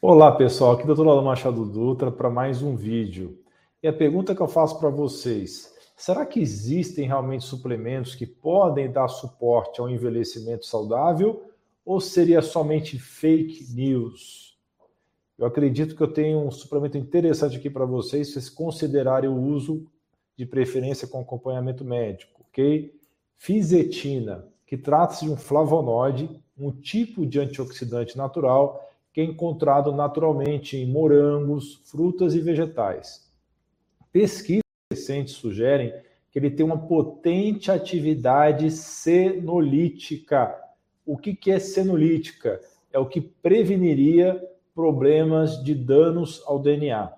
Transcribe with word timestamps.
Olá 0.00 0.30
pessoal, 0.30 0.74
aqui 0.74 0.88
é 0.88 0.92
o 0.92 0.94
Dr. 0.94 1.24
Machado 1.24 1.64
Dutra 1.64 2.12
para 2.12 2.30
mais 2.30 2.62
um 2.62 2.76
vídeo. 2.76 3.42
E 3.82 3.88
a 3.88 3.92
pergunta 3.92 4.32
que 4.32 4.40
eu 4.40 4.46
faço 4.46 4.78
para 4.78 4.90
vocês: 4.90 5.74
será 5.96 6.24
que 6.24 6.38
existem 6.38 7.08
realmente 7.08 7.44
suplementos 7.44 8.14
que 8.14 8.24
podem 8.24 8.92
dar 8.92 9.08
suporte 9.08 9.80
ao 9.80 9.90
envelhecimento 9.90 10.66
saudável 10.66 11.50
ou 11.84 12.00
seria 12.00 12.40
somente 12.40 12.96
fake 12.96 13.74
news? 13.74 14.56
Eu 15.36 15.46
acredito 15.46 15.96
que 15.96 16.02
eu 16.02 16.12
tenho 16.12 16.46
um 16.46 16.50
suplemento 16.52 16.96
interessante 16.96 17.56
aqui 17.56 17.68
para 17.68 17.84
vocês, 17.84 18.28
se 18.28 18.34
vocês 18.34 18.48
considerarem 18.48 19.28
o 19.28 19.36
uso 19.36 19.84
de 20.36 20.46
preferência 20.46 21.08
com 21.08 21.20
acompanhamento 21.20 21.84
médico, 21.84 22.44
ok? 22.48 22.94
Fisetina, 23.36 24.46
que 24.64 24.76
trata-se 24.76 25.24
de 25.24 25.32
um 25.32 25.36
flavonoide, 25.36 26.40
um 26.56 26.70
tipo 26.70 27.26
de 27.26 27.40
antioxidante 27.40 28.16
natural 28.16 28.87
que 29.12 29.20
é 29.20 29.24
encontrado 29.24 29.92
naturalmente 29.92 30.76
em 30.76 30.86
morangos, 30.86 31.80
frutas 31.84 32.34
e 32.34 32.40
vegetais. 32.40 33.28
Pesquisas 34.12 34.62
recentes 34.90 35.34
sugerem 35.34 35.92
que 36.30 36.38
ele 36.38 36.50
tem 36.50 36.64
uma 36.64 36.86
potente 36.86 37.70
atividade 37.70 38.70
senolítica. 38.70 40.54
O 41.04 41.16
que, 41.16 41.34
que 41.34 41.50
é 41.50 41.58
senolítica? 41.58 42.60
É 42.92 42.98
o 42.98 43.06
que 43.06 43.20
preveniria 43.20 44.42
problemas 44.74 45.62
de 45.62 45.74
danos 45.74 46.42
ao 46.46 46.58
DNA. 46.58 47.12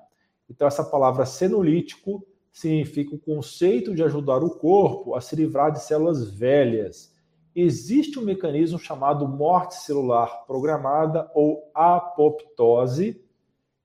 Então, 0.49 0.67
essa 0.67 0.83
palavra 0.83 1.27
senolítico 1.27 2.27
significa 2.53 3.15
o 3.15 3.19
conceito 3.19 3.95
de 3.95 4.03
ajudar 4.03 4.43
o 4.43 4.51
corpo 4.51 5.15
a 5.15 5.21
se 5.21 5.37
livrar 5.37 5.71
de 5.71 5.83
células 5.83 6.31
velhas. 6.31 7.15
Existe 7.55 8.19
um 8.19 8.23
mecanismo 8.23 8.79
chamado 8.79 9.27
morte 9.27 9.75
celular 9.75 10.45
programada 10.47 11.31
ou 11.35 11.71
apoptose, 11.75 13.21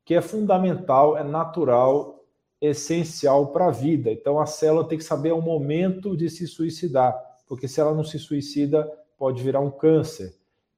que 0.04 0.14
é 0.14 0.22
fundamental, 0.22 1.18
é 1.18 1.24
natural, 1.24 2.24
essencial 2.62 3.48
para 3.48 3.68
a 3.68 3.72
vida. 3.72 4.12
Então 4.12 4.40
a 4.40 4.46
célula 4.46 4.88
tem 4.88 4.98
que 4.98 5.04
saber 5.04 5.34
o 5.34 5.42
momento 5.42 6.16
de 6.16 6.30
se 6.30 6.48
suicidar, 6.48 7.20
porque 7.48 7.68
se 7.68 7.80
ela 7.80 7.94
não 7.94 8.04
se 8.04 8.20
suicida, 8.20 8.90
pode 9.18 9.42
virar 9.42 9.60
um 9.60 9.72
câncer. 9.72 10.36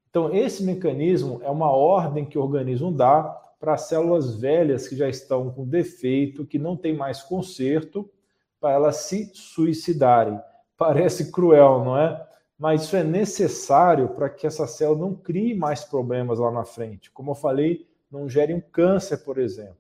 Então 0.10 0.34
esse 0.34 0.64
mecanismo 0.64 1.42
é 1.44 1.50
uma 1.50 1.72
ordem 1.72 2.26
que 2.26 2.38
o 2.38 2.42
organismo 2.42 2.92
dá 2.92 3.24
para 3.60 3.78
células 3.78 4.36
velhas 4.36 4.88
que 4.88 4.96
já 4.96 5.10
estão 5.10 5.50
com 5.52 5.68
defeito, 5.68 6.46
que 6.46 6.60
não 6.60 6.78
tem 6.78 6.96
mais 6.96 7.22
conserto, 7.22 8.10
para 8.60 8.72
elas 8.72 8.98
se 8.98 9.32
suicidarem. 9.34 10.40
Parece 10.78 11.32
cruel, 11.32 11.84
não 11.84 11.98
é? 11.98 12.27
Mas 12.58 12.84
isso 12.84 12.96
é 12.96 13.04
necessário 13.04 14.10
para 14.10 14.30
que 14.30 14.48
essa 14.48 14.66
célula 14.66 15.00
não 15.00 15.14
crie 15.14 15.54
mais 15.54 15.84
problemas 15.84 16.40
lá 16.40 16.52
na 16.52 16.66
frente. 16.66 17.12
Como 17.12 17.32
eu 17.32 17.36
falei, 17.36 17.88
não 18.10 18.28
gere 18.28 18.54
um 18.54 18.62
câncer, 18.62 19.18
por 19.18 19.38
exemplo. 19.38 19.78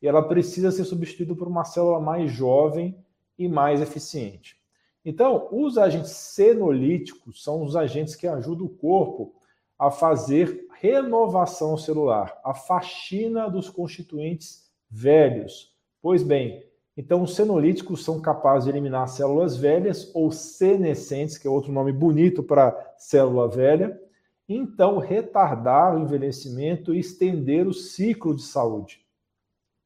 E 0.00 0.06
ela 0.06 0.22
precisa 0.22 0.70
ser 0.70 0.84
substituída 0.84 1.34
por 1.34 1.48
uma 1.48 1.64
célula 1.64 1.98
mais 1.98 2.30
jovem 2.30 2.96
e 3.38 3.48
mais 3.48 3.80
eficiente. 3.80 4.60
Então, 5.04 5.48
os 5.50 5.78
agentes 5.78 6.10
senolíticos 6.10 7.42
são 7.42 7.62
os 7.62 7.74
agentes 7.74 8.14
que 8.14 8.26
ajudam 8.26 8.66
o 8.66 8.70
corpo 8.70 9.34
a 9.78 9.90
fazer 9.90 10.66
renovação 10.78 11.76
celular, 11.76 12.38
a 12.44 12.54
faxina 12.54 13.48
dos 13.48 13.68
constituintes 13.68 14.70
velhos. 14.90 15.74
Pois 16.02 16.22
bem, 16.22 16.64
então 16.96 17.22
os 17.22 17.34
senolíticos 17.34 18.04
são 18.04 18.20
capazes 18.20 18.64
de 18.64 18.70
eliminar 18.70 19.08
células 19.08 19.56
velhas 19.56 20.10
ou 20.14 20.30
senescentes, 20.30 21.38
que 21.38 21.46
é 21.46 21.50
outro 21.50 21.72
nome 21.72 21.92
bonito 21.92 22.42
para 22.42 22.94
célula 22.98 23.48
velha, 23.48 24.00
então 24.48 24.98
retardar 24.98 25.96
o 25.96 26.00
envelhecimento 26.00 26.94
e 26.94 26.98
estender 26.98 27.66
o 27.66 27.72
ciclo 27.72 28.34
de 28.34 28.42
saúde. 28.42 29.04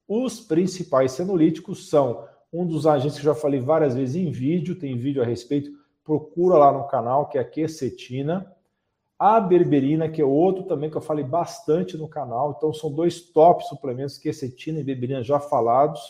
Os 0.09 0.41
principais 0.41 1.13
senolíticos 1.13 1.89
são 1.89 2.27
um 2.53 2.67
dos 2.67 2.87
agentes 2.87 3.19
que 3.19 3.25
já 3.25 3.35
falei 3.35 3.61
várias 3.61 3.95
vezes 3.95 4.17
em 4.17 4.31
vídeo, 4.31 4.79
tem 4.79 4.97
vídeo 4.97 5.23
a 5.23 5.27
respeito, 5.27 5.71
procura 6.03 6.57
lá 6.57 6.73
no 6.73 6.87
canal, 6.87 7.29
que 7.29 7.39
é 7.39 7.41
a 7.41 7.45
quercetina 7.45 8.55
a 9.19 9.41
berberina, 9.41 10.09
que 10.09 10.21
é 10.21 10.25
outro 10.25 10.65
também 10.65 10.91
que 10.91 10.97
eu 10.97 11.01
falei 11.01 11.25
bastante 11.25 11.97
no 11.97 12.09
canal. 12.09 12.55
Então, 12.57 12.73
são 12.73 12.93
dois 12.93 13.21
top 13.21 13.67
suplementos, 13.67 14.19
quercetina 14.19 14.81
e 14.81 14.85
berberina 14.85 15.23
já 15.23 15.39
falados. 15.39 16.01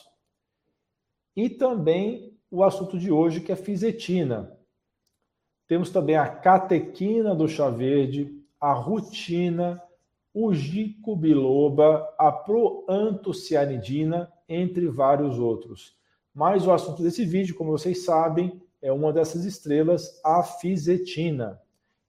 E 1.37 1.49
também 1.49 2.33
o 2.51 2.63
assunto 2.63 2.99
de 2.99 3.11
hoje, 3.11 3.41
que 3.41 3.51
é 3.51 3.55
a 3.55 3.59
fisetina. 3.59 4.57
Temos 5.67 5.91
também 5.91 6.17
a 6.17 6.29
catequina 6.29 7.35
do 7.35 7.49
chá 7.49 7.71
verde, 7.71 8.41
a 8.61 8.73
rutina, 8.73 9.83
o 10.33 10.53
ginkgo 10.53 11.17
biloba, 11.17 12.07
a 12.19 12.31
proantocianidina, 12.31 14.31
entre 14.49 14.89
vários 14.89 15.39
outros. 15.39 15.97
Mas 16.35 16.67
o 16.67 16.73
assunto 16.73 17.03
desse 17.03 17.25
vídeo, 17.25 17.55
como 17.55 17.71
vocês 17.71 18.05
sabem, 18.05 18.61
é 18.83 18.93
uma 18.93 19.13
dessas 19.13 19.45
estrelas, 19.45 20.21
a 20.25 20.43
fisetina. 20.43 21.61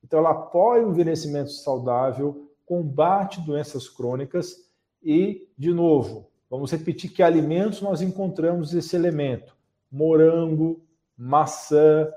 Então, 0.04 0.20
ela 0.20 0.32
apoia 0.32 0.86
o 0.86 0.92
envelhecimento 0.92 1.52
saudável, 1.52 2.52
combate 2.66 3.40
doenças 3.42 3.88
crônicas 3.88 4.70
e, 5.02 5.48
de 5.58 5.72
novo, 5.72 6.30
vamos 6.50 6.72
repetir 6.72 7.12
que 7.12 7.24
alimentos 7.24 7.82
nós 7.82 8.02
encontramos 8.02 8.74
esse 8.74 8.96
elemento: 8.96 9.56
morango, 9.92 10.82
maçã, 11.18 12.12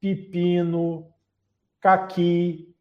pepino, 0.00 1.06
caqui, 1.80 2.74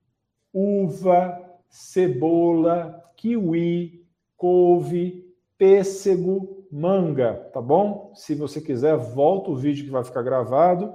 uva, 0.53 1.41
cebola, 1.69 3.03
kiwi, 3.15 4.05
couve, 4.35 5.33
pêssego, 5.57 6.65
manga, 6.71 7.35
tá 7.53 7.61
bom? 7.61 8.11
Se 8.15 8.35
você 8.35 8.59
quiser, 8.59 8.97
volta 8.97 9.51
o 9.51 9.55
vídeo 9.55 9.85
que 9.85 9.91
vai 9.91 10.03
ficar 10.03 10.21
gravado 10.21 10.93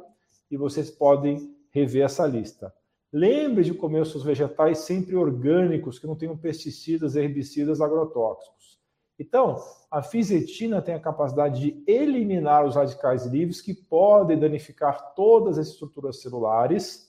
e 0.51 0.57
vocês 0.57 0.91
podem 0.91 1.55
rever 1.71 2.05
essa 2.05 2.27
lista. 2.27 2.73
Lembre 3.13 3.65
de 3.65 3.73
comer 3.73 4.03
os 4.03 4.11
seus 4.11 4.23
vegetais 4.23 4.79
sempre 4.79 5.17
orgânicos, 5.17 5.99
que 5.99 6.07
não 6.07 6.17
tenham 6.17 6.37
pesticidas, 6.37 7.17
herbicidas, 7.17 7.81
agrotóxicos. 7.81 8.78
Então, 9.19 9.57
a 9.91 10.01
fisetina 10.01 10.81
tem 10.81 10.95
a 10.95 11.01
capacidade 11.01 11.61
de 11.61 11.83
eliminar 11.91 12.65
os 12.65 12.77
radicais 12.77 13.27
livres 13.27 13.61
que 13.61 13.75
podem 13.75 14.39
danificar 14.39 15.15
todas 15.15 15.59
as 15.59 15.69
estruturas 15.69 16.23
celulares, 16.23 17.09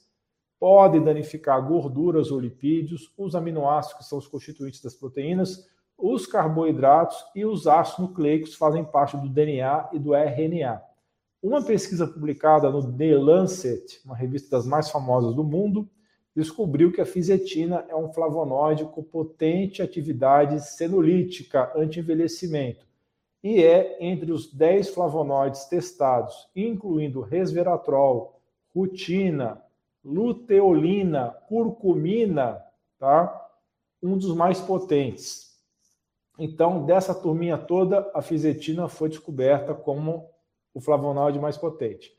podem 0.59 1.03
danificar 1.03 1.65
gorduras 1.65 2.31
ou 2.31 2.39
lipídios, 2.39 3.13
os 3.17 3.35
aminoácidos, 3.35 3.99
que 3.99 4.05
são 4.05 4.17
os 4.17 4.27
constituintes 4.27 4.81
das 4.81 4.95
proteínas, 4.95 5.69
os 5.97 6.25
carboidratos 6.25 7.17
e 7.35 7.45
os 7.45 7.67
ácidos 7.67 8.09
nucleicos 8.09 8.55
fazem 8.55 8.83
parte 8.83 9.15
do 9.15 9.29
DNA 9.29 9.89
e 9.93 9.99
do 9.99 10.15
RNA. 10.15 10.81
Uma 11.41 11.63
pesquisa 11.63 12.07
publicada 12.07 12.69
no 12.69 12.91
The 12.97 13.15
Lancet, 13.15 14.01
uma 14.03 14.15
revista 14.15 14.57
das 14.57 14.65
mais 14.65 14.89
famosas 14.89 15.33
do 15.35 15.43
mundo, 15.43 15.89
descobriu 16.39 16.89
que 16.89 17.01
a 17.01 17.05
fisetina 17.05 17.85
é 17.89 17.95
um 17.95 18.13
flavonoide 18.13 18.85
com 18.85 19.03
potente 19.03 19.81
atividade 19.81 20.61
senolítica 20.61 21.69
anti-envelhecimento 21.75 22.87
e 23.43 23.61
é 23.61 23.97
entre 23.99 24.31
os 24.31 24.49
10 24.49 24.89
flavonoides 24.89 25.65
testados, 25.65 26.47
incluindo 26.55 27.19
resveratrol, 27.19 28.39
rutina, 28.73 29.61
luteolina, 30.03 31.29
curcumina, 31.49 32.63
tá? 32.97 33.49
Um 34.01 34.17
dos 34.17 34.33
mais 34.33 34.61
potentes. 34.61 35.59
Então, 36.37 36.85
dessa 36.85 37.13
turminha 37.13 37.57
toda, 37.57 38.09
a 38.13 38.21
fisetina 38.21 38.87
foi 38.87 39.09
descoberta 39.09 39.73
como 39.73 40.29
o 40.73 40.79
flavonoide 40.79 41.37
mais 41.37 41.57
potente. 41.57 42.17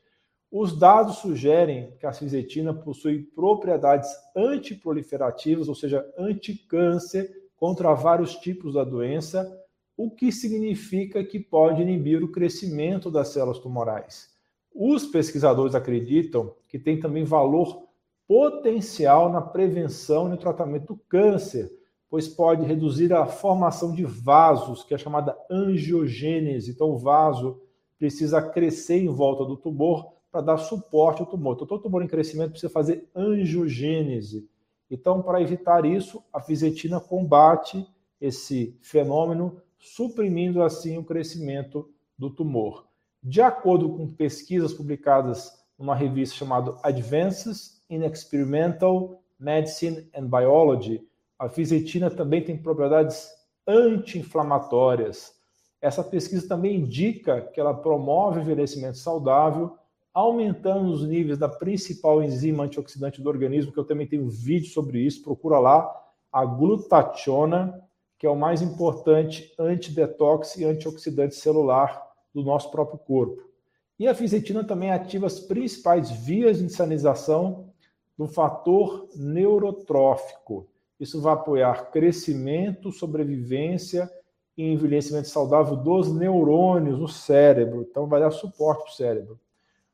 Os 0.51 0.77
dados 0.77 1.19
sugerem 1.19 1.93
que 1.97 2.05
a 2.05 2.11
fisetina 2.11 2.73
possui 2.73 3.23
propriedades 3.23 4.09
antiproliferativas, 4.35 5.69
ou 5.69 5.75
seja, 5.75 6.05
anticâncer, 6.17 7.31
contra 7.55 7.93
vários 7.93 8.35
tipos 8.35 8.73
da 8.73 8.83
doença, 8.83 9.49
o 9.95 10.09
que 10.09 10.31
significa 10.31 11.23
que 11.23 11.39
pode 11.39 11.81
inibir 11.81 12.23
o 12.23 12.31
crescimento 12.31 13.09
das 13.09 13.29
células 13.29 13.59
tumorais. 13.59 14.29
Os 14.73 15.05
pesquisadores 15.05 15.75
acreditam 15.75 16.53
que 16.67 16.79
tem 16.79 16.99
também 16.99 17.23
valor 17.23 17.87
potencial 18.27 19.31
na 19.31 19.41
prevenção 19.41 20.27
e 20.27 20.31
no 20.31 20.37
tratamento 20.37 20.87
do 20.87 20.97
câncer, 21.07 21.71
pois 22.09 22.27
pode 22.27 22.65
reduzir 22.65 23.13
a 23.13 23.25
formação 23.25 23.93
de 23.93 24.03
vasos, 24.03 24.83
que 24.83 24.93
é 24.93 24.97
chamada 24.97 25.37
angiogênese. 25.49 26.71
Então, 26.71 26.89
o 26.89 26.97
vaso 26.97 27.61
precisa 27.97 28.41
crescer 28.41 28.97
em 28.97 29.07
volta 29.07 29.45
do 29.45 29.55
tumor 29.55 30.20
para 30.31 30.41
dar 30.41 30.57
suporte 30.57 31.21
ao 31.21 31.27
tumor. 31.27 31.55
Então, 31.55 31.67
todo 31.67 31.83
tumor 31.83 32.01
em 32.01 32.07
crescimento 32.07 32.51
precisa 32.51 32.71
fazer 32.71 33.09
angiogênese. 33.15 34.49
Então, 34.89 35.21
para 35.21 35.41
evitar 35.41 35.85
isso, 35.85 36.23
a 36.31 36.39
fisetina 36.39 36.99
combate 36.99 37.85
esse 38.19 38.77
fenômeno, 38.81 39.61
suprimindo 39.79 40.61
assim 40.61 40.97
o 40.97 41.03
crescimento 41.03 41.89
do 42.17 42.29
tumor. 42.29 42.85
De 43.23 43.41
acordo 43.41 43.89
com 43.89 44.07
pesquisas 44.07 44.73
publicadas 44.73 45.59
numa 45.77 45.95
revista 45.95 46.35
chamada 46.35 46.75
Advances 46.83 47.83
in 47.89 48.03
Experimental 48.03 49.21
Medicine 49.39 50.07
and 50.15 50.27
Biology, 50.27 51.07
a 51.37 51.49
fisetina 51.49 52.11
também 52.11 52.43
tem 52.43 52.55
propriedades 52.55 53.29
anti-inflamatórias. 53.67 55.33
Essa 55.81 56.03
pesquisa 56.03 56.47
também 56.47 56.77
indica 56.77 57.41
que 57.41 57.59
ela 57.59 57.73
promove 57.73 58.39
o 58.39 58.41
envelhecimento 58.43 58.97
saudável, 58.99 59.75
aumentando 60.13 60.91
os 60.91 61.07
níveis 61.07 61.37
da 61.37 61.47
principal 61.47 62.21
enzima 62.21 62.63
antioxidante 62.63 63.21
do 63.21 63.29
organismo, 63.29 63.71
que 63.71 63.79
eu 63.79 63.85
também 63.85 64.07
tenho 64.07 64.29
vídeo 64.29 64.69
sobre 64.69 64.99
isso, 64.99 65.23
procura 65.23 65.59
lá, 65.59 65.89
a 66.31 66.45
glutationa, 66.45 67.81
que 68.17 68.25
é 68.25 68.29
o 68.29 68.35
mais 68.35 68.61
importante 68.61 69.53
antidetox 69.57 70.57
e 70.57 70.65
antioxidante 70.65 71.35
celular 71.35 72.01
do 72.33 72.43
nosso 72.43 72.69
próprio 72.71 72.99
corpo. 72.99 73.49
E 73.97 74.07
a 74.07 74.15
fisetina 74.15 74.63
também 74.63 74.91
ativa 74.91 75.27
as 75.27 75.39
principais 75.39 76.09
vias 76.09 76.59
de 76.59 76.69
sinalização 76.69 77.69
do 78.17 78.27
fator 78.27 79.07
neurotrófico. 79.15 80.67
Isso 80.99 81.21
vai 81.21 81.33
apoiar 81.33 81.91
crescimento, 81.91 82.91
sobrevivência 82.91 84.09
e 84.57 84.71
envelhecimento 84.71 85.27
saudável 85.27 85.75
dos 85.75 86.13
neurônios 86.13 86.99
no 86.99 87.07
cérebro. 87.07 87.85
Então, 87.89 88.07
vai 88.07 88.19
dar 88.19 88.31
suporte 88.31 88.83
para 88.83 88.91
o 88.91 88.95
cérebro. 88.95 89.39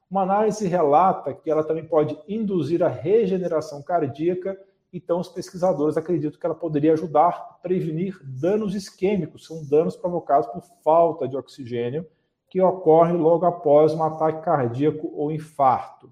Uma 0.10 0.22
análise 0.22 0.68
relata 0.68 1.34
que 1.34 1.50
ela 1.50 1.64
também 1.64 1.86
pode 1.86 2.18
induzir 2.28 2.82
a 2.84 2.88
regeneração 2.88 3.82
cardíaca 3.82 4.58
então 4.92 5.20
os 5.20 5.28
pesquisadores 5.28 5.98
acreditam 5.98 6.40
que 6.40 6.46
ela 6.46 6.56
poderia 6.56 6.94
ajudar 6.94 7.28
a 7.28 7.54
prevenir 7.62 8.20
danos 8.24 8.74
isquêmicos, 8.74 9.46
são 9.46 9.64
danos 9.64 9.96
provocados 9.96 10.48
por 10.50 10.64
falta 10.84 11.28
de 11.28 11.36
oxigênio 11.36 12.06
que 12.50 12.62
ocorre 12.62 13.12
logo 13.12 13.46
após 13.46 13.94
um 13.94 14.02
ataque 14.02 14.44
cardíaco 14.44 15.12
ou 15.14 15.32
infarto. 15.32 16.12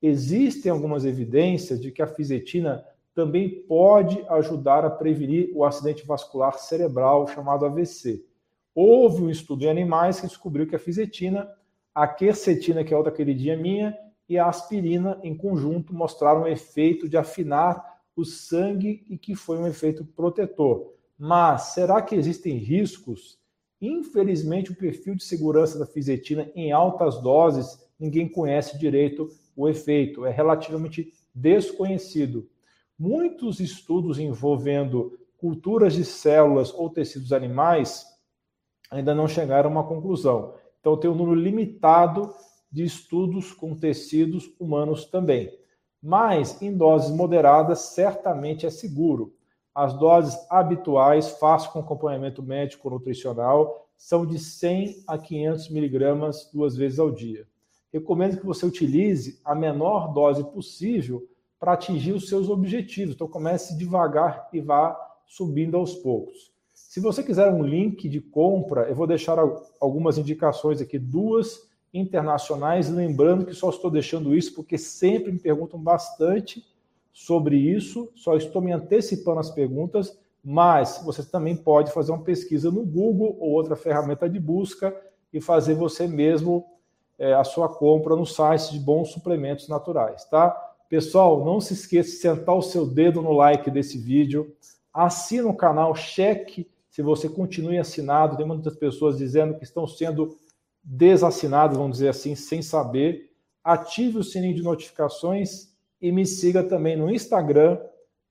Existem 0.00 0.72
algumas 0.72 1.04
evidências 1.04 1.80
de 1.80 1.90
que 1.90 2.00
a 2.00 2.06
fisetina 2.06 2.84
também 3.14 3.62
pode 3.68 4.24
ajudar 4.28 4.84
a 4.84 4.90
prevenir 4.90 5.50
o 5.54 5.64
acidente 5.64 6.06
vascular 6.06 6.58
cerebral 6.58 7.26
chamado 7.28 7.66
AVC. 7.66 8.24
Houve 8.74 9.22
um 9.22 9.30
estudo 9.30 9.64
em 9.64 9.70
animais 9.70 10.20
que 10.20 10.26
descobriu 10.26 10.66
que 10.66 10.74
a 10.74 10.80
fisetina, 10.80 11.48
a 11.94 12.08
quercetina, 12.08 12.82
que 12.82 12.92
é 12.92 12.96
outra 12.96 13.12
queridinha 13.12 13.56
minha, 13.56 13.96
e 14.28 14.38
a 14.38 14.48
aspirina 14.48 15.20
em 15.22 15.36
conjunto 15.36 15.94
mostraram 15.94 16.42
o 16.42 16.48
efeito 16.48 17.08
de 17.08 17.16
afinar 17.16 18.00
o 18.16 18.24
sangue 18.24 19.04
e 19.08 19.18
que 19.18 19.34
foi 19.34 19.58
um 19.58 19.66
efeito 19.66 20.04
protetor. 20.04 20.92
Mas 21.18 21.74
será 21.74 22.00
que 22.02 22.14
existem 22.14 22.56
riscos? 22.56 23.38
Infelizmente, 23.80 24.72
o 24.72 24.76
perfil 24.76 25.14
de 25.14 25.24
segurança 25.24 25.78
da 25.78 25.86
fisetina 25.86 26.50
em 26.54 26.72
altas 26.72 27.20
doses, 27.20 27.78
ninguém 27.98 28.28
conhece 28.28 28.78
direito 28.78 29.28
o 29.56 29.68
efeito, 29.68 30.24
é 30.24 30.30
relativamente 30.30 31.12
desconhecido. 31.34 32.48
Muitos 32.98 33.60
estudos 33.60 34.18
envolvendo 34.18 35.18
culturas 35.36 35.94
de 35.94 36.04
células 36.04 36.72
ou 36.72 36.88
tecidos 36.88 37.32
animais 37.32 38.06
ainda 38.90 39.14
não 39.14 39.28
chegaram 39.28 39.68
a 39.68 39.72
uma 39.72 39.86
conclusão. 39.86 40.54
Então, 40.84 40.98
tem 40.98 41.10
um 41.10 41.14
número 41.14 41.40
limitado 41.40 42.34
de 42.70 42.84
estudos 42.84 43.52
com 43.52 43.74
tecidos 43.74 44.50
humanos 44.60 45.06
também 45.06 45.50
mas 46.04 46.60
em 46.60 46.76
doses 46.76 47.10
moderadas 47.10 47.78
certamente 47.94 48.66
é 48.66 48.70
seguro. 48.70 49.32
As 49.74 49.98
doses 49.98 50.38
habituais, 50.50 51.30
fácil 51.30 51.72
com 51.72 51.78
acompanhamento 51.78 52.42
médico 52.42 52.90
nutricional, 52.90 53.88
são 53.96 54.26
de 54.26 54.38
100 54.38 55.02
a 55.08 55.16
500 55.16 55.70
miligramas 55.70 56.50
duas 56.52 56.76
vezes 56.76 56.98
ao 56.98 57.10
dia. 57.10 57.48
Recomendo 57.90 58.38
que 58.38 58.44
você 58.44 58.66
utilize 58.66 59.40
a 59.42 59.54
menor 59.54 60.12
dose 60.12 60.44
possível 60.44 61.26
para 61.58 61.72
atingir 61.72 62.12
os 62.12 62.28
seus 62.28 62.50
objetivos. 62.50 63.14
Então 63.14 63.26
comece 63.26 63.74
devagar 63.78 64.50
e 64.52 64.60
vá 64.60 64.94
subindo 65.26 65.78
aos 65.78 65.94
poucos. 65.94 66.52
Se 66.94 67.00
você 67.00 67.24
quiser 67.24 67.50
um 67.50 67.64
link 67.64 68.08
de 68.08 68.20
compra, 68.20 68.82
eu 68.82 68.94
vou 68.94 69.04
deixar 69.04 69.36
algumas 69.80 70.16
indicações 70.16 70.80
aqui, 70.80 70.96
duas 70.96 71.68
internacionais, 71.92 72.88
lembrando 72.88 73.44
que 73.44 73.52
só 73.52 73.68
estou 73.68 73.90
deixando 73.90 74.32
isso 74.32 74.54
porque 74.54 74.78
sempre 74.78 75.32
me 75.32 75.40
perguntam 75.40 75.76
bastante 75.76 76.64
sobre 77.12 77.56
isso, 77.56 78.12
só 78.14 78.36
estou 78.36 78.62
me 78.62 78.70
antecipando 78.70 79.40
as 79.40 79.50
perguntas, 79.50 80.16
mas 80.44 81.02
você 81.04 81.24
também 81.24 81.56
pode 81.56 81.90
fazer 81.90 82.12
uma 82.12 82.22
pesquisa 82.22 82.70
no 82.70 82.86
Google 82.86 83.36
ou 83.40 83.50
outra 83.50 83.74
ferramenta 83.74 84.30
de 84.30 84.38
busca 84.38 84.96
e 85.32 85.40
fazer 85.40 85.74
você 85.74 86.06
mesmo 86.06 86.64
é, 87.18 87.34
a 87.34 87.42
sua 87.42 87.68
compra 87.68 88.14
no 88.14 88.24
site 88.24 88.70
de 88.70 88.78
bons 88.78 89.08
suplementos 89.08 89.66
naturais, 89.66 90.24
tá? 90.26 90.50
Pessoal, 90.88 91.44
não 91.44 91.60
se 91.60 91.72
esqueça 91.72 92.10
de 92.10 92.16
sentar 92.18 92.54
o 92.54 92.62
seu 92.62 92.86
dedo 92.86 93.20
no 93.20 93.32
like 93.32 93.68
desse 93.68 93.98
vídeo, 93.98 94.54
assina 94.92 95.48
o 95.48 95.56
canal, 95.56 95.92
cheque 95.96 96.72
se 96.94 97.02
você 97.02 97.28
continue 97.28 97.76
assinado. 97.76 98.36
Tem 98.36 98.46
muitas 98.46 98.76
pessoas 98.76 99.18
dizendo 99.18 99.58
que 99.58 99.64
estão 99.64 99.84
sendo 99.84 100.36
desassinados, 100.80 101.76
vamos 101.76 101.94
dizer 101.94 102.10
assim, 102.10 102.36
sem 102.36 102.62
saber, 102.62 103.32
ative 103.64 104.18
o 104.18 104.22
sininho 104.22 104.54
de 104.54 104.62
notificações 104.62 105.74
e 106.00 106.12
me 106.12 106.24
siga 106.24 106.62
também 106.62 106.96
no 106.96 107.10
Instagram, 107.10 107.80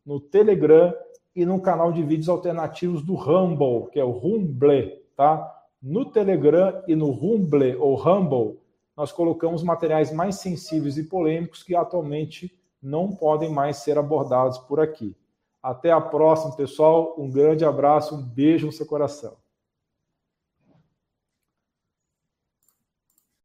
no 0.05 0.17
Telegram 0.17 0.93
e 1.35 1.45
no 1.45 1.61
canal 1.61 1.91
de 1.91 2.01
vídeos 2.03 2.29
alternativos 2.29 3.03
do 3.03 3.15
Rumble, 3.15 3.89
que 3.91 3.99
é 3.99 4.03
o 4.03 4.11
Rumble, 4.11 4.97
tá? 5.13 5.61
No 5.81 6.05
Telegram 6.05 6.81
e 6.87 6.95
no 6.95 7.11
Rumble 7.11 7.75
ou 7.75 7.95
Rumble, 7.95 8.57
nós 8.95 9.11
colocamos 9.11 9.61
materiais 9.61 10.09
mais 10.09 10.35
sensíveis 10.35 10.97
e 10.97 11.03
polêmicos 11.03 11.63
que 11.63 11.75
atualmente 11.75 12.57
não 12.81 13.13
podem 13.13 13.49
mais 13.49 13.77
ser 13.77 13.97
abordados 13.97 14.57
por 14.59 14.79
aqui. 14.79 15.13
Até 15.63 15.91
a 15.91 16.01
próxima, 16.01 16.55
pessoal. 16.57 17.15
Um 17.17 17.31
grande 17.31 17.63
abraço, 17.63 18.15
um 18.15 18.21
beijo 18.21 18.65
no 18.65 18.71
seu 18.73 18.85
coração. 18.85 19.42